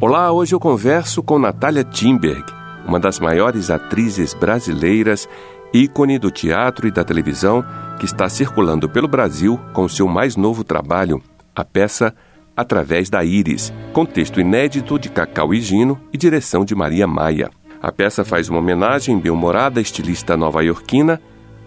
Olá, 0.00 0.30
hoje 0.30 0.54
eu 0.54 0.60
converso 0.60 1.24
com 1.24 1.40
Natália 1.40 1.82
Timberg, 1.82 2.44
uma 2.86 3.00
das 3.00 3.18
maiores 3.18 3.68
atrizes 3.68 4.32
brasileiras, 4.32 5.28
ícone 5.74 6.20
do 6.20 6.30
teatro 6.30 6.86
e 6.86 6.92
da 6.92 7.02
televisão, 7.02 7.64
que 7.98 8.04
está 8.04 8.28
circulando 8.28 8.88
pelo 8.88 9.08
Brasil 9.08 9.58
com 9.72 9.88
seu 9.88 10.06
mais 10.06 10.36
novo 10.36 10.62
trabalho, 10.62 11.20
a 11.52 11.64
peça 11.64 12.14
Através 12.56 13.10
da 13.10 13.24
Íris, 13.24 13.72
com 13.92 14.06
texto 14.06 14.40
inédito 14.40 15.00
de 15.00 15.08
Cacau 15.08 15.52
e 15.52 15.60
Gino 15.60 16.00
e 16.12 16.16
direção 16.16 16.64
de 16.64 16.76
Maria 16.76 17.06
Maia. 17.08 17.50
A 17.82 17.90
peça 17.90 18.24
faz 18.24 18.48
uma 18.48 18.60
homenagem 18.60 19.18
bem-humorada 19.18 19.80
à 19.80 19.82
estilista 19.82 20.36
nova-iorquina 20.36 21.20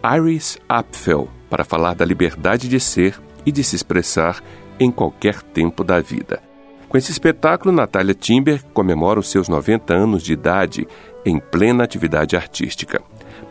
Iris 0.03 0.57
Apfel, 0.69 1.27
para 1.49 1.65
falar 1.65 1.95
da 1.95 2.05
liberdade 2.05 2.69
de 2.69 2.79
ser 2.79 3.21
e 3.45 3.51
de 3.51 3.61
se 3.61 3.75
expressar 3.75 4.41
em 4.79 4.89
qualquer 4.89 5.41
tempo 5.41 5.83
da 5.83 5.99
vida. 5.99 6.50
Com 6.91 6.97
esse 6.97 7.09
espetáculo, 7.09 7.73
Natália 7.73 8.13
Timber 8.13 8.61
comemora 8.73 9.17
os 9.17 9.31
seus 9.31 9.47
90 9.47 9.93
anos 9.93 10.21
de 10.21 10.33
idade 10.33 10.85
em 11.25 11.39
plena 11.39 11.85
atividade 11.85 12.35
artística. 12.35 13.01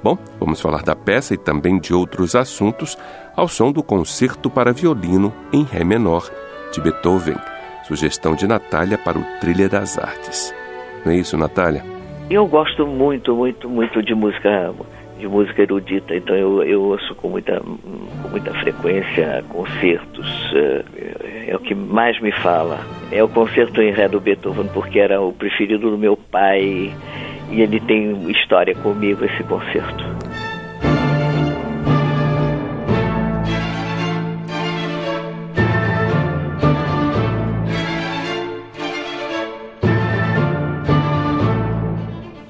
Bom, 0.04 0.18
vamos 0.38 0.60
falar 0.60 0.82
da 0.82 0.94
peça 0.94 1.32
e 1.32 1.38
também 1.38 1.78
de 1.78 1.94
outros 1.94 2.34
assuntos 2.34 2.98
ao 3.34 3.48
som 3.48 3.72
do 3.72 3.82
Concerto 3.82 4.50
para 4.50 4.74
Violino 4.74 5.32
em 5.54 5.62
Ré 5.62 5.82
menor, 5.82 6.30
de 6.70 6.82
Beethoven, 6.82 7.38
sugestão 7.84 8.34
de 8.34 8.46
Natália 8.46 8.98
para 8.98 9.18
o 9.18 9.24
Trilha 9.40 9.70
das 9.70 9.98
Artes. 9.98 10.54
Não 11.02 11.10
é 11.10 11.16
isso, 11.16 11.38
Natália? 11.38 11.82
Eu 12.28 12.46
gosto 12.46 12.86
muito, 12.86 13.34
muito, 13.34 13.70
muito 13.70 14.02
de 14.02 14.14
música 14.14 14.50
de 15.20 15.28
música 15.28 15.62
erudita, 15.62 16.16
então 16.16 16.34
eu, 16.34 16.62
eu 16.64 16.82
ouço 16.82 17.14
com 17.14 17.28
muita, 17.28 17.60
com 17.60 18.28
muita 18.28 18.52
frequência 18.54 19.44
concertos, 19.48 20.52
é, 20.54 21.50
é, 21.50 21.56
o 21.56 21.60
que 21.60 21.74
mais 21.74 22.18
me 22.20 22.32
fala. 22.32 22.80
É 23.12 23.22
o 23.22 23.28
concerto 23.28 23.80
em 23.80 23.92
Ré 23.92 24.08
do 24.08 24.20
Beethoven, 24.20 24.68
porque 24.72 24.98
era 24.98 25.20
o 25.20 25.32
preferido 25.32 25.90
do 25.90 25.98
meu 25.98 26.16
pai 26.16 26.92
e 27.50 27.60
ele 27.60 27.80
tem 27.80 28.30
história 28.30 28.74
comigo, 28.74 29.24
esse 29.24 29.42
concerto. 29.44 30.04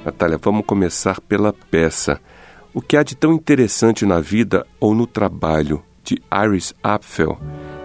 Natália, 0.05 0.39
vamos 0.43 0.67
começar 0.67 1.21
pela 1.23 1.53
peça. 1.71 2.21
O 2.73 2.81
que 2.81 2.97
há 2.97 3.03
de 3.03 3.17
tão 3.17 3.33
interessante 3.33 4.07
na 4.07 4.21
vida 4.21 4.65
ou 4.81 4.95
no 4.95 5.07
trabalho 5.07 5.83
de 6.05 6.19
Iris 6.33 6.73
Apfel, 6.83 7.37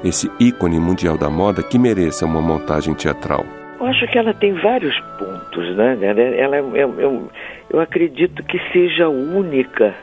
esse 0.04 0.30
ícone 0.40 0.80
mundial 0.80 1.18
da 1.18 1.28
moda 1.28 1.64
que 1.64 1.80
mereça 1.80 2.26
uma 2.26 2.40
montagem 2.40 2.94
teatral? 2.94 3.44
Eu 3.80 3.88
acho 3.88 4.08
que 4.08 4.18
ela 4.18 4.34
tem 4.34 4.54
vários 4.54 4.96
pontos, 5.18 5.76
né? 5.76 5.98
Ela, 6.38 6.58
eu, 6.58 7.00
eu, 7.00 7.32
eu, 7.72 7.80
acredito 7.80 8.44
que 8.44 8.60
seja 8.72 9.10
única 9.10 9.96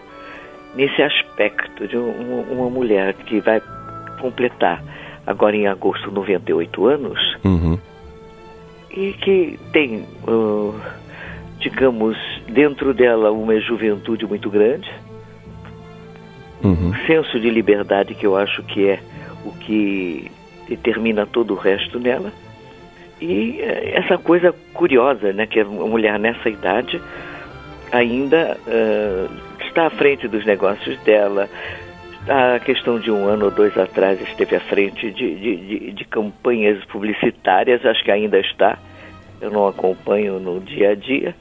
nesse 0.74 1.00
aspecto 1.00 1.86
de 1.86 1.96
uma, 1.96 2.42
uma, 2.50 2.70
mulher 2.70 3.14
que 3.14 3.40
vai 3.40 3.62
completar 4.20 4.82
agora 5.26 5.54
em 5.56 5.68
agosto 5.68 6.10
98 6.10 6.86
anos 6.86 7.36
uhum. 7.44 7.78
e 8.90 9.12
que 9.12 9.58
tem 9.72 10.04
uh, 10.26 10.74
digamos, 11.62 12.16
dentro 12.48 12.92
dela 12.92 13.30
uma 13.30 13.58
juventude 13.60 14.26
muito 14.26 14.50
grande, 14.50 14.90
uhum. 16.62 16.88
um 16.88 17.06
senso 17.06 17.38
de 17.40 17.50
liberdade 17.50 18.14
que 18.14 18.26
eu 18.26 18.36
acho 18.36 18.62
que 18.62 18.88
é 18.88 19.00
o 19.44 19.52
que 19.52 20.30
determina 20.68 21.26
todo 21.26 21.54
o 21.54 21.56
resto 21.56 21.98
nela. 21.98 22.32
E 23.20 23.60
eh, 23.60 23.92
essa 23.94 24.18
coisa 24.18 24.54
curiosa, 24.72 25.32
né, 25.32 25.46
que 25.46 25.60
a 25.60 25.64
mulher 25.64 26.18
nessa 26.18 26.48
idade 26.48 27.00
ainda 27.92 28.56
uh, 28.66 29.30
está 29.66 29.86
à 29.86 29.90
frente 29.90 30.26
dos 30.26 30.44
negócios 30.44 30.98
dela. 31.02 31.48
A 32.28 32.58
questão 32.60 32.98
de 32.98 33.10
um 33.10 33.26
ano 33.26 33.46
ou 33.46 33.50
dois 33.50 33.76
atrás 33.76 34.20
esteve 34.20 34.56
à 34.56 34.60
frente 34.60 35.10
de, 35.10 35.34
de, 35.34 35.56
de, 35.56 35.92
de 35.92 36.04
campanhas 36.04 36.82
publicitárias, 36.86 37.84
acho 37.84 38.02
que 38.02 38.10
ainda 38.10 38.38
está. 38.38 38.78
Eu 39.40 39.50
não 39.50 39.66
acompanho 39.66 40.38
no 40.38 40.60
dia 40.60 40.90
a 40.90 40.94
dia 40.94 41.34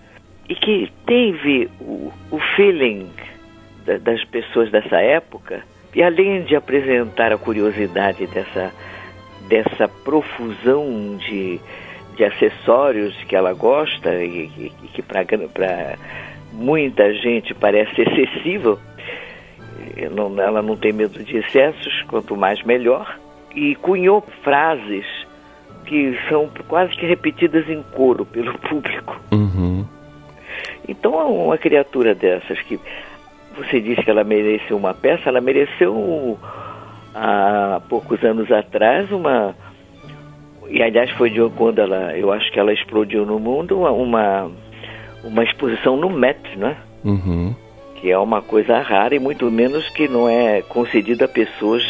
e 0.51 0.55
que 0.55 0.91
teve 1.05 1.69
o, 1.79 2.11
o 2.29 2.37
feeling 2.57 3.09
da, 3.85 3.97
das 3.99 4.21
pessoas 4.25 4.69
dessa 4.69 4.97
época, 4.97 5.63
e 5.95 6.03
além 6.03 6.43
de 6.43 6.57
apresentar 6.57 7.31
a 7.31 7.37
curiosidade 7.37 8.27
dessa, 8.27 8.73
dessa 9.47 9.87
profusão 9.87 11.15
de, 11.15 11.57
de 12.17 12.25
acessórios 12.25 13.15
que 13.29 13.33
ela 13.33 13.53
gosta 13.53 14.13
e, 14.21 14.51
e, 14.83 14.87
que 14.93 15.01
para 15.01 15.25
muita 16.51 17.13
gente 17.13 17.53
parece 17.53 18.01
excessivo, 18.01 18.77
não, 20.13 20.37
ela 20.37 20.61
não 20.61 20.75
tem 20.75 20.91
medo 20.91 21.23
de 21.23 21.37
excessos, 21.37 22.03
quanto 22.09 22.35
mais 22.35 22.61
melhor, 22.63 23.17
e 23.55 23.73
cunhou 23.75 24.21
frases 24.43 25.05
que 25.85 26.13
são 26.27 26.49
quase 26.67 26.93
que 26.97 27.05
repetidas 27.05 27.69
em 27.69 27.81
coro 27.95 28.25
pelo 28.25 28.57
público. 28.59 29.17
Uhum. 29.31 29.85
Então, 30.91 31.13
uma 31.45 31.57
criatura 31.57 32.13
dessas 32.13 32.59
que 32.61 32.79
você 33.55 33.79
disse 33.79 34.03
que 34.03 34.09
ela 34.09 34.23
mereceu 34.23 34.77
uma 34.77 34.93
peça, 34.93 35.29
ela 35.29 35.41
mereceu 35.41 36.37
há 37.13 37.81
poucos 37.89 38.23
anos 38.23 38.51
atrás 38.51 39.11
uma 39.11 39.55
e 40.69 40.81
aliás 40.81 41.09
foi 41.11 41.29
de 41.29 41.39
quando 41.57 41.79
ela, 41.79 42.17
eu 42.17 42.31
acho 42.31 42.49
que 42.51 42.59
ela 42.59 42.71
explodiu 42.71 43.25
no 43.25 43.39
mundo 43.39 43.81
uma 43.81 44.49
uma 45.23 45.43
exposição 45.43 45.95
no 45.97 46.09
Met, 46.09 46.57
né? 46.57 46.77
Uhum. 47.03 47.55
Que 47.95 48.11
é 48.11 48.17
uma 48.17 48.41
coisa 48.41 48.79
rara 48.79 49.15
e 49.15 49.19
muito 49.19 49.49
menos 49.51 49.87
que 49.89 50.07
não 50.07 50.27
é 50.27 50.61
concedida 50.61 51.25
a 51.25 51.27
pessoas 51.27 51.83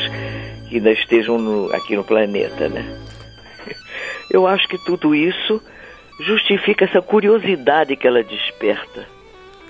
que 0.67 0.77
ainda 0.77 0.91
estejam 0.91 1.37
no, 1.37 1.73
aqui 1.73 1.95
no 1.95 2.03
planeta, 2.03 2.67
né? 2.67 2.83
Eu 4.29 4.47
acho 4.47 4.67
que 4.67 4.77
tudo 4.83 5.15
isso 5.15 5.61
justifica 6.21 6.85
essa 6.85 7.01
curiosidade 7.01 7.95
que 7.95 8.07
ela 8.07 8.23
desperta. 8.23 9.05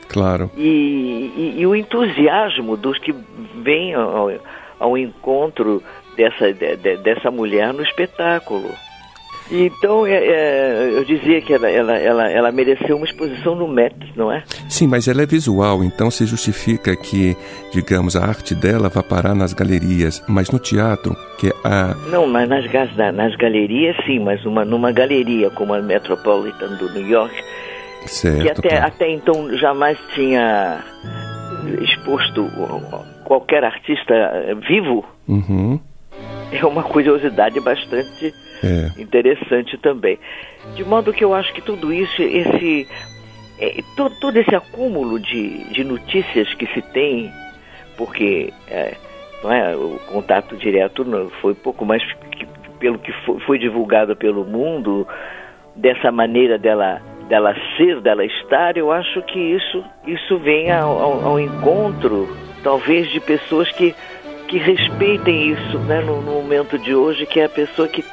Claro. 0.08 0.52
E, 0.58 0.62
e, 1.36 1.56
e 1.60 1.66
o 1.66 1.76
entusiasmo 1.76 2.76
dos 2.76 2.98
que 2.98 3.14
vêm 3.56 3.94
ao, 3.94 4.30
ao 4.80 4.98
encontro 4.98 5.82
dessa, 6.18 6.54
de, 6.54 6.98
dessa 6.98 7.32
mulher 7.32 7.74
no 7.74 7.82
espetáculo. 7.82 8.70
Então, 9.50 10.06
é, 10.06 10.13
é, 10.13 10.91
eu 10.94 11.03
dizia 11.03 11.41
que 11.41 11.53
ela, 11.53 11.69
ela, 11.69 11.97
ela, 11.97 12.29
ela, 12.29 12.52
mereceu 12.52 12.96
uma 12.96 13.06
exposição 13.06 13.56
no 13.56 13.68
Met, 13.68 13.96
não 14.16 14.31
é? 14.31 14.44
Sim, 14.69 14.88
mas 14.88 15.07
ela 15.07 15.22
é 15.22 15.25
visual, 15.25 15.84
então 15.84 16.09
se 16.09 16.25
justifica 16.25 16.96
que, 16.96 17.35
digamos, 17.74 18.16
a 18.16 18.25
arte 18.25 18.56
dela 18.56 18.88
vá 18.88 19.03
parar 19.03 19.35
nas 19.35 19.53
galerias, 19.53 20.24
mas 20.28 20.50
no 20.52 20.59
teatro, 20.59 21.16
que 21.38 21.47
é 21.47 21.53
a... 21.66 21.96
Não, 22.09 22.28
mas 22.28 22.47
nas, 22.47 22.66
nas 23.13 23.35
galerias 23.35 23.96
sim, 24.06 24.19
mas 24.19 24.44
numa, 24.46 24.63
numa 24.63 24.91
galeria 24.91 25.50
como 25.50 25.73
a 25.73 25.82
Metropolitan 25.82 26.78
do 26.78 26.90
New 26.94 27.08
York, 27.08 27.35
certo, 28.05 28.41
que 28.41 28.49
até, 28.49 28.70
claro. 28.70 28.85
até 28.85 29.09
então 29.09 29.58
jamais 29.58 29.97
tinha 30.16 30.82
exposto 31.82 32.49
qualquer 33.26 33.64
artista 33.64 34.14
vivo, 34.67 35.05
uhum. 35.28 35.79
É 36.52 36.66
uma 36.66 36.84
curiosidade 36.84 37.59
bastante 37.59 38.34
é. 38.64 39.02
interessante 39.02 39.78
também. 39.78 40.20
De 40.76 40.84
modo 40.84 41.14
que 41.14 41.24
eu 41.24 41.34
acho 41.34 41.53
que 41.53 41.62
tudo 41.62 41.92
isso, 41.92 42.22
esse 42.22 42.88
é, 43.62 43.82
todo, 43.96 44.16
todo, 44.20 44.38
esse 44.38 44.56
acúmulo 44.56 45.20
de, 45.20 45.64
de 45.66 45.84
notícias 45.84 46.52
que 46.56 46.66
se 46.74 46.82
tem, 46.82 47.32
porque 47.96 48.52
é, 48.68 48.96
não 49.44 49.53
é, 49.53 49.76
o 49.76 50.00
contato 50.08 50.58
direto 50.58 51.06
foi 51.42 51.53
pouco 51.53 51.86
mais 51.86 52.03
que, 52.32 52.48
pelo 52.80 52.97
que 52.97 53.12
foi, 53.24 53.40
foi, 53.42 53.59
divulgado 53.59 54.16
pelo 54.16 54.44
mundo, 54.44 55.08
dessa 55.76 56.12
maneira 56.12 56.58
dela, 56.58 57.02
dela 57.30 57.56
ser, 57.78 58.02
dela 58.02 58.26
estar, 58.26 58.78
eu 58.78 58.92
acho 58.92 59.22
que 59.24 59.40
isso, 59.40 59.84
isso 60.08 60.40
vem 60.40 60.72
ao, 60.72 61.00
ao, 61.00 61.26
ao 61.28 61.40
encontro, 61.40 62.36
talvez, 62.64 63.09
de 63.09 63.20
pessoas 63.20 63.72
que, 63.72 63.94
que 64.52 64.58
respeitem 64.58 65.53
isso 65.53 65.80
né, 65.80 66.02
no, 66.02 66.22
no 66.22 66.34
momento 66.34 66.78
de 66.78 66.94
hoje, 66.94 67.26
que 67.26 67.40
é 67.40 67.46
a 67.46 67.50
pessoa 67.50 67.88
que 67.88 68.03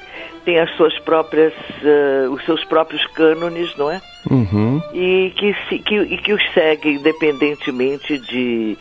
tem 0.44 0.60
as 0.60 0.70
suas 0.76 0.96
próprias, 1.00 1.52
uh, 1.82 2.30
os 2.30 2.44
seus 2.44 2.64
próprios 2.64 3.04
cânones, 3.08 3.76
não 3.76 3.90
é? 3.90 4.00
Uhum. 4.30 4.80
E 4.94 5.32
que, 5.36 5.52
se, 5.68 5.80
que, 5.80 5.96
e 5.96 6.16
que 6.16 6.32
os 6.32 6.42
segue 6.54 6.90
independentemente 6.90 8.18
de 8.20 8.78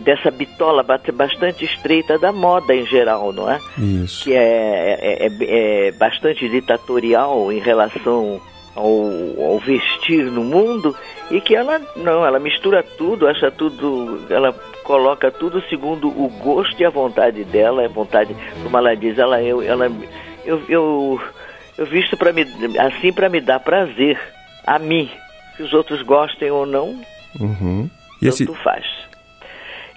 dessa 0.00 0.30
bitola 0.30 0.82
bastante 0.82 1.64
estreita 1.64 2.18
da 2.18 2.32
moda 2.32 2.74
em 2.74 2.84
geral, 2.84 3.32
não 3.32 3.50
é? 3.50 3.60
Isso. 3.78 4.24
Que 4.24 4.32
é, 4.34 4.98
é, 5.00 5.26
é, 5.26 5.88
é 5.88 5.92
bastante 5.92 6.48
ditatorial 6.48 7.52
em 7.52 7.60
relação 7.60 8.40
ao, 8.74 9.50
ao, 9.50 9.58
vestir 9.58 10.24
no 10.24 10.42
mundo 10.42 10.96
e 11.30 11.40
que 11.40 11.54
ela 11.54 11.80
não, 11.96 12.26
ela 12.26 12.40
mistura 12.40 12.82
tudo, 12.82 13.28
acha 13.28 13.50
tudo, 13.52 14.20
ela 14.28 14.52
coloca 14.84 15.30
tudo 15.30 15.62
segundo 15.68 16.08
o 16.08 16.28
gosto 16.28 16.80
e 16.80 16.84
a 16.84 16.90
vontade 16.90 17.42
dela, 17.44 17.84
a 17.84 17.88
vontade, 17.88 18.36
como 18.62 18.76
ela 18.76 18.94
diz, 18.94 19.18
ela 19.18 19.42
eu, 19.42 19.60
ela 19.62 19.90
eu, 20.44 20.62
eu, 20.68 21.20
eu 21.76 21.86
visto 21.86 22.16
para 22.16 22.32
me 22.32 22.46
assim 22.78 23.12
para 23.12 23.28
me 23.28 23.40
dar 23.40 23.58
prazer 23.60 24.20
a 24.64 24.78
mim, 24.78 25.10
se 25.56 25.62
os 25.62 25.72
outros 25.72 26.02
gostem 26.02 26.50
ou 26.50 26.64
não, 26.64 27.00
uhum. 27.40 27.90
e 28.22 28.28
tanto 28.28 28.52
esse... 28.52 28.62
faz. 28.62 28.84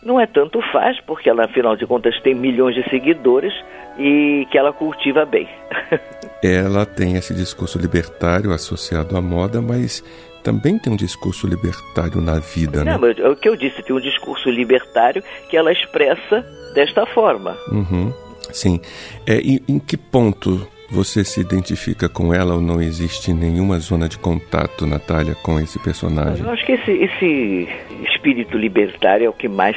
Não 0.04 0.20
é 0.20 0.26
tanto 0.28 0.62
faz, 0.72 1.00
porque 1.02 1.30
ela, 1.30 1.46
afinal 1.46 1.76
de 1.76 1.86
contas, 1.86 2.20
tem 2.22 2.34
milhões 2.34 2.76
de 2.76 2.90
seguidores 2.90 3.52
e 3.98 4.48
que 4.52 4.58
ela 4.58 4.72
cultiva 4.72 5.26
bem. 5.26 5.50
ela 6.42 6.86
tem 6.86 7.16
esse 7.16 7.34
discurso 7.34 7.80
libertário 7.80 8.54
associado 8.54 9.18
à 9.18 9.22
moda, 9.22 9.60
mas 9.62 10.04
também 10.48 10.80
tem 10.80 10.94
um 10.94 10.96
discurso 10.96 11.46
libertário 11.46 12.22
na 12.22 12.40
vida, 12.40 12.82
Não, 12.82 12.98
né? 12.98 13.16
é 13.18 13.28
o 13.28 13.36
que 13.36 13.50
eu 13.50 13.58
disse, 13.58 13.84
tem 13.84 13.94
um 13.94 14.00
discurso 14.00 14.50
libertário 14.50 15.22
que 15.50 15.58
ela 15.58 15.74
expressa 15.74 16.42
desta 16.74 17.06
forma. 17.06 17.58
Uhum. 17.70 18.14
Sim. 18.54 18.80
É, 19.26 19.40
em, 19.40 19.60
em 19.68 19.78
que 19.78 19.98
ponto 19.98 20.66
você 20.90 21.26
se 21.26 21.42
identifica 21.42 22.08
com 22.08 22.34
ela 22.34 22.56
ou 22.56 22.62
não 22.62 22.82
existe 22.82 23.34
nenhuma 23.34 23.78
zona 23.80 24.08
de 24.08 24.18
contato, 24.18 24.88
Natália, 24.88 25.36
com 25.44 25.60
esse 25.60 25.78
personagem? 25.80 26.46
Eu 26.46 26.52
acho 26.54 26.66
que 26.66 26.72
esse, 26.72 26.92
esse 26.92 27.68
espírito 28.06 28.58
libertário 28.58 29.26
é 29.26 29.30
o 29.30 29.34
que 29.34 29.50
mais, 29.50 29.76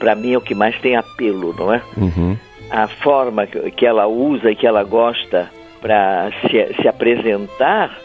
para 0.00 0.16
mim, 0.16 0.32
é 0.32 0.38
o 0.38 0.40
que 0.40 0.56
mais 0.56 0.76
tem 0.80 0.96
apelo, 0.96 1.54
não 1.56 1.72
é? 1.72 1.80
Uhum. 1.96 2.36
A 2.68 2.88
forma 2.88 3.46
que 3.46 3.86
ela 3.86 4.08
usa 4.08 4.50
e 4.50 4.56
que 4.56 4.66
ela 4.66 4.82
gosta 4.82 5.48
para 5.80 6.32
se, 6.50 6.82
se 6.82 6.88
apresentar 6.88 7.96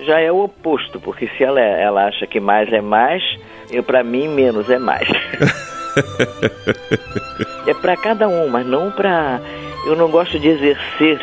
já 0.00 0.20
é 0.20 0.30
o 0.30 0.44
oposto, 0.44 1.00
porque 1.00 1.28
se 1.36 1.44
ela, 1.44 1.60
ela 1.60 2.06
acha 2.06 2.26
que 2.26 2.40
mais 2.40 2.72
é 2.72 2.80
mais, 2.80 3.22
eu 3.70 3.82
para 3.82 4.02
mim 4.02 4.28
menos 4.28 4.70
é 4.70 4.78
mais. 4.78 5.08
é 7.66 7.74
para 7.74 7.96
cada 7.96 8.28
um, 8.28 8.48
mas 8.48 8.66
não 8.66 8.90
para. 8.90 9.40
Eu 9.86 9.96
não 9.96 10.10
gosto 10.10 10.38
de 10.38 10.48
exercer 10.48 11.20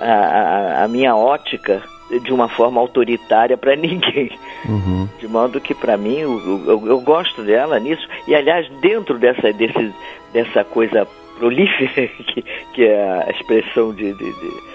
a, 0.00 0.12
a, 0.12 0.84
a 0.84 0.88
minha 0.88 1.14
ótica 1.14 1.82
de 2.20 2.32
uma 2.32 2.48
forma 2.48 2.80
autoritária 2.80 3.56
para 3.56 3.74
ninguém. 3.76 4.30
Uhum. 4.66 5.08
De 5.18 5.28
modo 5.28 5.60
que, 5.60 5.74
para 5.74 5.96
mim, 5.96 6.18
eu, 6.18 6.64
eu, 6.66 6.86
eu, 6.86 7.00
gosto 7.00 7.42
dela 7.42 7.78
nisso. 7.78 8.06
E, 8.26 8.34
aliás, 8.34 8.68
dentro 8.80 9.18
dessa, 9.18 9.52
desse, 9.52 9.92
dessa 10.32 10.64
coisa 10.64 11.06
prolífera, 11.38 12.08
que, 12.26 12.44
que 12.74 12.84
é 12.84 13.24
a 13.26 13.30
expressão 13.30 13.94
de, 13.94 14.12
de, 14.12 14.32
de, 14.32 14.72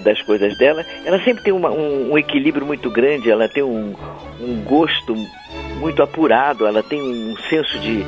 das 0.00 0.20
coisas 0.22 0.56
dela, 0.58 0.84
ela 1.04 1.22
sempre 1.22 1.44
tem 1.44 1.52
uma, 1.52 1.70
um, 1.70 2.12
um, 2.12 2.18
equilíbrio 2.18 2.66
muito 2.66 2.90
grande, 2.90 3.30
ela 3.30 3.48
tem 3.48 3.62
um, 3.62 3.94
um 4.40 4.62
gosto 4.62 5.14
muito 5.78 6.02
apurado, 6.02 6.66
ela 6.66 6.82
tem 6.82 7.00
um 7.00 7.36
senso 7.48 7.78
de 7.78 8.04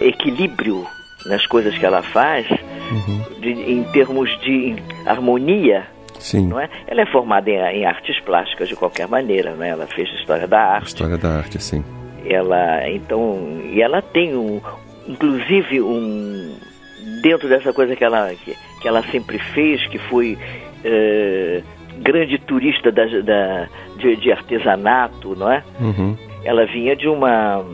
equilíbrio 0.00 0.86
nas 1.26 1.46
coisas 1.46 1.76
que 1.76 1.84
ela 1.84 2.02
faz, 2.02 2.48
uhum. 2.50 3.40
de, 3.40 3.50
em 3.50 3.84
termos 3.84 4.30
de 4.40 4.76
harmonia. 5.04 5.86
Sim. 6.18 6.48
Não 6.48 6.58
é? 6.58 6.68
Ela 6.86 7.02
é 7.02 7.06
formada 7.06 7.50
em, 7.50 7.56
em, 7.56 7.84
artes 7.84 8.18
plásticas 8.20 8.68
de 8.68 8.76
qualquer 8.76 9.06
maneira, 9.06 9.54
né? 9.54 9.70
Ela 9.70 9.86
fez 9.86 10.08
história 10.14 10.46
da 10.46 10.60
arte. 10.60 10.88
História 10.88 11.18
da 11.18 11.36
arte, 11.36 11.62
sim. 11.62 11.84
Ela 12.24 12.88
então 12.88 13.60
e 13.70 13.80
ela 13.80 14.02
tem 14.02 14.34
um, 14.34 14.60
inclusive 15.06 15.80
um 15.80 16.56
dentro 17.22 17.48
dessa 17.48 17.72
coisa 17.72 17.94
que 17.94 18.04
ela 18.04 18.34
que, 18.34 18.56
que 18.80 18.88
ela 18.88 19.02
sempre 19.10 19.38
fez, 19.38 19.86
que 19.88 19.98
foi 19.98 20.38
uh, 20.86 21.62
grande 22.02 22.38
turista 22.38 22.92
da, 22.92 23.04
da 23.04 23.68
de, 23.96 24.16
de, 24.16 24.32
artesanato, 24.32 25.34
não 25.36 25.50
é? 25.50 25.62
Uhum. 25.80 26.16
Ela 26.44 26.66
vinha 26.66 26.94
de 26.94 27.08
uma 27.08 27.64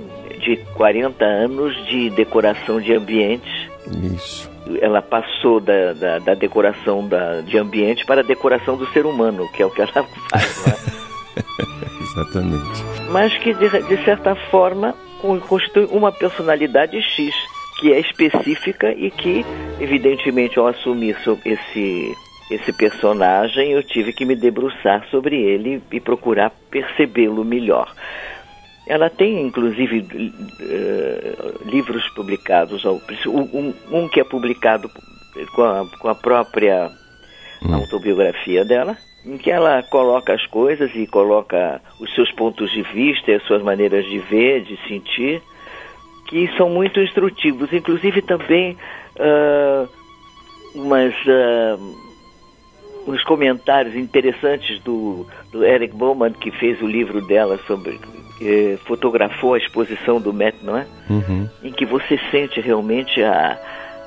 de 0.40 0.56
40 0.74 1.24
anos 1.24 1.74
de 1.86 2.10
decoração 2.10 2.80
de 2.80 2.94
ambientes. 2.94 3.52
Isso. 4.14 4.50
Ela 4.80 5.02
passou 5.02 5.60
da, 5.60 5.92
da, 5.92 6.18
da 6.18 6.34
decoração 6.34 7.06
da, 7.06 7.40
de 7.40 7.58
ambiente 7.58 8.04
para 8.06 8.20
a 8.20 8.24
decoração 8.24 8.76
do 8.76 8.86
ser 8.92 9.06
humano, 9.06 9.48
que 9.52 9.62
é 9.62 9.66
o 9.66 9.70
que 9.70 9.82
ela 9.82 9.92
faz, 10.30 10.66
não 10.66 10.72
é? 10.72 11.02
Exatamente. 12.02 12.84
Mas 13.10 13.36
que, 13.38 13.54
de, 13.54 13.68
de 13.68 14.04
certa 14.04 14.34
forma, 14.50 14.94
constitui 15.48 15.86
uma 15.90 16.12
personalidade 16.12 17.00
X, 17.00 17.34
que 17.78 17.92
é 17.92 18.00
específica 18.00 18.92
e 18.92 19.10
que, 19.10 19.44
evidentemente, 19.80 20.58
ao 20.58 20.66
assumir 20.66 21.16
esse, 21.44 22.14
esse 22.50 22.72
personagem, 22.72 23.72
eu 23.72 23.82
tive 23.82 24.12
que 24.12 24.24
me 24.24 24.34
debruçar 24.34 25.06
sobre 25.10 25.40
ele 25.40 25.82
e 25.90 26.00
procurar 26.00 26.50
percebê-lo 26.70 27.44
melhor. 27.44 27.92
Ela 28.86 29.08
tem, 29.08 29.46
inclusive, 29.46 30.00
uh, 30.00 31.70
livros 31.70 32.08
publicados, 32.10 32.84
um, 32.84 33.72
um, 33.90 34.08
que 34.08 34.20
é 34.20 34.24
publicado 34.24 34.90
com 35.54 35.62
a, 35.62 35.86
com 35.98 36.08
a 36.08 36.14
própria 36.14 36.90
hum. 37.62 37.74
autobiografia 37.74 38.64
dela, 38.64 38.96
em 39.24 39.38
que 39.38 39.50
ela 39.50 39.82
coloca 39.84 40.34
as 40.34 40.44
coisas 40.46 40.90
e 40.94 41.06
coloca 41.06 41.80
os 42.00 42.12
seus 42.14 42.30
pontos 42.32 42.70
de 42.72 42.82
vista 42.82 43.30
e 43.30 43.34
as 43.34 43.42
suas 43.44 43.62
maneiras 43.62 44.04
de 44.04 44.18
ver, 44.18 44.62
de 44.62 44.76
sentir, 44.88 45.40
que 46.26 46.50
são 46.56 46.68
muito 46.68 47.00
instrutivos. 47.00 47.72
Inclusive 47.72 48.20
também 48.22 48.76
uh, 49.16 49.88
umas, 50.74 51.14
uh, 51.26 52.11
uns 53.06 53.22
comentários 53.24 53.94
interessantes 53.96 54.78
do, 54.80 55.26
do 55.50 55.64
Eric 55.64 55.94
Bowman, 55.94 56.32
que 56.32 56.50
fez 56.50 56.80
o 56.80 56.86
livro 56.86 57.20
dela 57.26 57.58
sobre 57.66 57.98
eh, 58.40 58.76
fotografou 58.84 59.54
a 59.54 59.58
exposição 59.58 60.20
do 60.20 60.32
Met, 60.32 60.56
não 60.62 60.76
é? 60.76 60.86
Uhum. 61.08 61.48
Em 61.62 61.72
que 61.72 61.84
você 61.84 62.18
sente 62.30 62.60
realmente 62.60 63.22
a, 63.22 63.58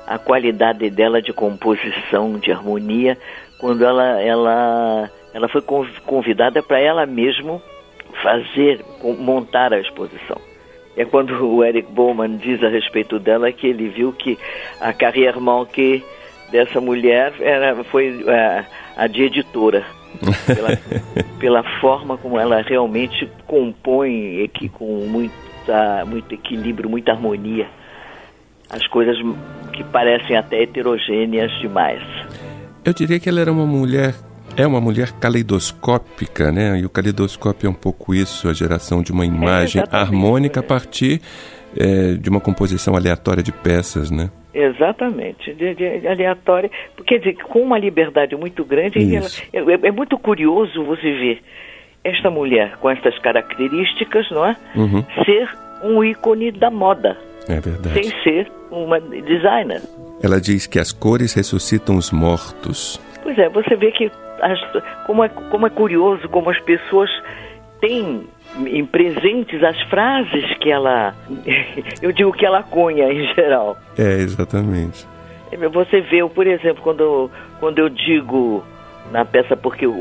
a 0.06 0.18
qualidade 0.18 0.88
dela 0.90 1.20
de 1.20 1.32
composição, 1.32 2.38
de 2.38 2.52
harmonia, 2.52 3.18
quando 3.58 3.84
ela, 3.84 4.20
ela, 4.20 5.10
ela 5.32 5.48
foi 5.48 5.62
convidada 6.04 6.62
para 6.62 6.78
ela 6.80 7.06
mesma 7.06 7.60
fazer, 8.22 8.84
montar 9.18 9.72
a 9.72 9.80
exposição. 9.80 10.40
É 10.96 11.04
quando 11.04 11.32
o 11.46 11.62
Eric 11.62 11.92
Bowman 11.92 12.38
diz 12.38 12.62
a 12.62 12.68
respeito 12.68 13.18
dela 13.18 13.52
que 13.52 13.66
ele 13.66 13.88
viu 13.88 14.12
que 14.12 14.38
a 14.80 14.92
carreira 14.94 15.38
manquée 15.38 16.02
dessa 16.50 16.80
mulher 16.80 17.34
era, 17.40 17.82
foi 17.84 18.24
a, 18.28 18.64
a 18.96 19.06
de 19.06 19.22
editora 19.22 19.84
pela, 20.46 20.78
pela 21.38 21.80
forma 21.80 22.16
como 22.16 22.38
ela 22.38 22.62
realmente 22.62 23.28
compõe 23.46 24.44
aqui 24.44 24.68
com 24.68 25.06
muita, 25.06 26.04
muito 26.06 26.34
equilíbrio, 26.34 26.88
muita 26.88 27.12
harmonia 27.12 27.66
as 28.68 28.86
coisas 28.88 29.16
que 29.72 29.84
parecem 29.84 30.36
até 30.36 30.62
heterogêneas 30.62 31.52
demais. 31.60 32.02
Eu 32.84 32.92
diria 32.92 33.18
que 33.18 33.28
ela 33.28 33.40
era 33.40 33.52
uma 33.52 33.66
mulher 33.66 34.14
é 34.56 34.66
uma 34.66 34.80
mulher 34.80 35.12
caleidoscópica, 35.12 36.50
né? 36.50 36.78
E 36.80 36.86
o 36.86 36.88
caleidoscópio 36.88 37.66
é 37.66 37.70
um 37.70 37.74
pouco 37.74 38.14
isso, 38.14 38.48
a 38.48 38.54
geração 38.54 39.02
de 39.02 39.12
uma 39.12 39.26
imagem 39.26 39.82
é, 39.82 39.96
harmônica 39.96 40.60
a 40.60 40.62
partir 40.62 41.20
é, 41.78 42.14
de 42.14 42.28
uma 42.28 42.40
composição 42.40 42.94
aleatória 42.94 43.42
de 43.42 43.52
peças, 43.52 44.10
né? 44.10 44.30
Exatamente, 44.54 45.52
de, 45.52 45.74
de, 45.74 46.08
aleatória, 46.08 46.70
quer 47.06 47.18
dizer, 47.18 47.34
com 47.44 47.60
uma 47.60 47.78
liberdade 47.78 48.34
muito 48.34 48.64
grande, 48.64 48.98
ela, 49.52 49.72
é, 49.72 49.88
é, 49.88 49.90
muito 49.90 50.18
curioso 50.18 50.82
você 50.82 51.12
ver 51.12 51.42
esta 52.02 52.30
mulher 52.30 52.76
com 52.78 52.88
essas 52.88 53.18
características, 53.18 54.30
não 54.30 54.46
é? 54.46 54.56
Uhum. 54.74 55.04
Ser 55.24 55.48
um 55.82 56.02
ícone 56.02 56.52
da 56.52 56.70
moda. 56.70 57.18
É 57.48 57.60
verdade. 57.60 58.02
Sem 58.02 58.22
ser 58.22 58.50
uma 58.70 58.98
designer. 59.00 59.82
Ela 60.22 60.40
diz 60.40 60.66
que 60.66 60.78
as 60.78 60.90
cores 60.90 61.34
ressuscitam 61.34 61.96
os 61.96 62.10
mortos. 62.10 63.00
Pois 63.22 63.38
é, 63.38 63.48
você 63.48 63.76
vê 63.76 63.92
que 63.92 64.10
as, 64.40 64.58
como, 65.06 65.22
é, 65.22 65.28
como 65.28 65.66
é 65.66 65.70
curioso 65.70 66.28
como 66.28 66.50
as 66.50 66.58
pessoas 66.60 67.10
têm 67.80 68.26
em 68.66 68.84
presentes 68.86 69.62
as 69.62 69.80
frases 69.82 70.56
que 70.58 70.70
ela. 70.70 71.14
Eu 72.00 72.12
digo 72.12 72.32
que 72.32 72.46
ela 72.46 72.62
cunha 72.62 73.12
em 73.12 73.34
geral. 73.34 73.76
É, 73.98 74.14
exatamente. 74.20 75.06
Você 75.72 76.00
vê, 76.00 76.26
por 76.28 76.46
exemplo, 76.46 76.82
quando, 76.82 77.30
quando 77.60 77.78
eu 77.78 77.88
digo 77.88 78.64
na 79.12 79.24
peça, 79.24 79.56
porque 79.56 79.86
o, 79.86 79.92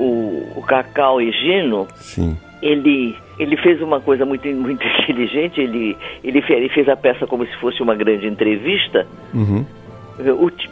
o 0.55 0.63
Cacau 0.67 1.21
Gino 1.21 1.87
Sim. 1.95 2.35
ele 2.61 3.15
ele 3.37 3.55
fez 3.57 3.79
uma 3.81 4.01
coisa 4.01 4.25
muito 4.25 4.47
muito 4.47 4.83
inteligente 5.03 5.61
ele 5.61 5.95
ele 6.23 6.41
fez, 6.41 6.59
ele 6.59 6.69
fez 6.69 6.89
a 6.89 6.95
peça 6.95 7.27
como 7.27 7.45
se 7.45 7.55
fosse 7.57 7.83
uma 7.83 7.93
grande 7.93 8.27
entrevista 8.27 9.05
uhum. 9.33 9.63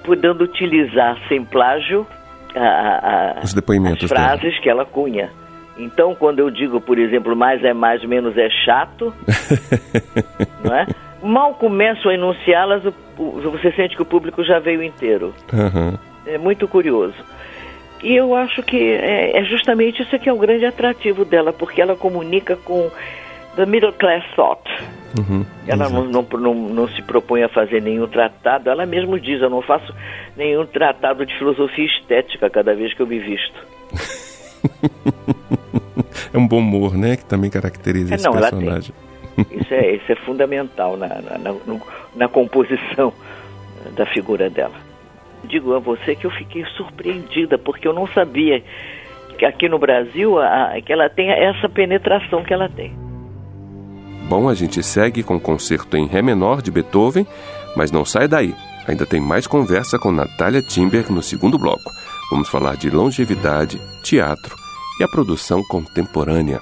podendo 0.04 0.44
utilizar 0.44 1.18
sem 1.28 1.46
plágio 1.46 2.08
a, 2.56 3.38
a, 3.40 3.44
Os 3.44 3.54
depoimentos 3.54 4.06
as 4.06 4.10
frases 4.10 4.42
dela. 4.42 4.62
que 4.62 4.70
ela 4.70 4.86
cunha. 4.86 5.30
Então, 5.78 6.14
quando 6.14 6.40
eu 6.40 6.50
digo, 6.50 6.80
por 6.80 7.00
exemplo, 7.00 7.36
mais 7.36 7.64
é 7.64 7.74
mais, 7.74 8.04
menos 8.04 8.38
é 8.38 8.50
chato, 8.50 9.14
não 10.64 10.76
é? 10.76 10.86
Mal 11.22 11.56
começo 11.56 12.10
a 12.10 12.14
enunciá-las, 12.14 12.84
você 13.16 13.72
sente 13.72 13.96
que 13.96 14.02
o 14.02 14.06
público 14.06 14.44
já 14.44 14.60
veio 14.60 14.84
inteiro. 14.84 15.34
Uhum. 15.52 15.98
É 16.26 16.38
muito 16.38 16.68
curioso. 16.68 17.16
E 18.04 18.16
eu 18.16 18.36
acho 18.36 18.62
que 18.62 18.78
é, 18.78 19.38
é, 19.38 19.44
justamente 19.46 20.04
isso 20.04 20.20
que 20.20 20.28
é 20.28 20.34
o 20.34 20.38
grande 20.38 20.66
atrativo 20.66 21.24
dela, 21.24 21.54
porque 21.54 21.82
ela 21.82 21.96
comunica 21.96 22.58
com 22.58 22.92
the 23.56 23.66
middle 23.66 23.94
class 23.94 24.24
thought. 24.36 24.62
Uhum, 25.18 25.46
ela 25.68 25.88
não, 25.90 26.06
não, 26.06 26.28
não, 26.40 26.54
não, 26.54 26.88
se 26.90 27.02
propõe 27.04 27.44
a 27.44 27.50
fazer 27.50 27.82
nenhum 27.82 28.08
tratado, 28.08 28.70
ela 28.70 28.86
mesmo 28.86 29.20
diz, 29.20 29.42
eu 29.42 29.50
não 29.50 29.62
faço 29.62 29.94
nenhum 30.36 30.66
tratado 30.66 31.24
de 31.26 31.38
filosofia 31.38 31.86
estética 31.86 32.50
cada 32.50 32.74
vez 32.74 32.94
que 32.94 33.02
eu 33.02 33.08
me 33.08 33.20
visto. 33.20 33.64
é 36.32 36.38
um 36.38 36.48
bom 36.48 36.60
humor, 36.60 36.96
né? 36.96 37.18
Que 37.18 37.26
também 37.26 37.50
caracteriza 37.50 38.14
é, 38.14 38.16
esse 38.16 38.30
personagem. 38.30 38.94
Isso 39.52 39.74
é, 39.74 39.96
isso 39.96 40.12
é 40.12 40.16
fundamental 40.16 40.96
na, 40.96 41.08
na, 41.08 41.38
na, 41.38 41.80
na 42.16 42.28
composição 42.28 43.12
da 43.96 44.06
figura 44.06 44.50
dela. 44.50 44.76
Digo 45.46 45.74
a 45.74 45.80
você 45.80 46.16
que 46.16 46.26
eu 46.26 46.32
fiquei 46.32 46.64
surpreendida, 46.78 47.58
porque 47.58 47.88
eu 47.88 47.94
não 47.94 48.08
sabia 48.08 48.64
que 49.38 49.46
aqui 49.46 49.68
no 49.68 49.80
Brasil 49.80 50.40
a, 50.40 50.74
que 50.86 50.94
ela 50.94 51.10
tem 51.10 51.32
essa 51.32 51.68
penetração 51.68 52.44
que 52.44 52.54
ela 52.54 52.70
tem. 52.70 52.96
Bom, 54.30 54.48
a 54.48 54.54
gente 54.54 54.82
segue 54.82 55.22
com 55.22 55.36
o 55.36 55.42
concerto 55.42 55.98
em 55.98 56.08
Ré 56.08 56.22
menor 56.22 56.62
de 56.62 56.72
Beethoven, 56.72 57.28
mas 57.76 57.92
não 57.92 58.06
sai 58.06 58.28
daí. 58.28 58.54
Ainda 58.88 59.06
tem 59.06 59.20
mais 59.20 59.48
conversa 59.48 59.98
com 59.98 60.12
Natália 60.12 60.62
Timberg 60.62 61.12
no 61.12 61.22
segundo 61.22 61.58
bloco. 61.58 61.90
Vamos 62.30 62.50
falar 62.50 62.78
de 62.78 62.90
longevidade, 62.90 63.80
teatro 64.02 64.63
e 65.00 65.04
a 65.04 65.08
produção 65.08 65.64
contemporânea. 65.64 66.62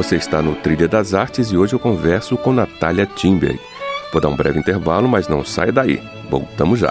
Você 0.00 0.16
está 0.16 0.40
no 0.40 0.54
Trilha 0.54 0.88
das 0.88 1.12
Artes 1.12 1.52
e 1.52 1.58
hoje 1.58 1.74
eu 1.74 1.78
converso 1.78 2.34
com 2.38 2.54
Natália 2.54 3.04
Timberg. 3.04 3.60
Vou 4.10 4.18
dar 4.18 4.30
um 4.30 4.34
breve 4.34 4.58
intervalo, 4.58 5.06
mas 5.06 5.28
não 5.28 5.44
saia 5.44 5.70
daí. 5.70 6.02
Voltamos 6.30 6.78
já. 6.78 6.90